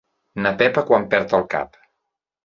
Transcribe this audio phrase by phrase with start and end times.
[0.45, 1.77] Na Pepa quan perd el cap.